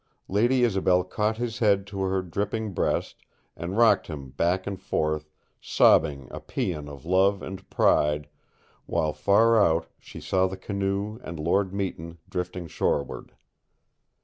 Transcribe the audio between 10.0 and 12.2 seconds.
saw the canoe and Lord Meton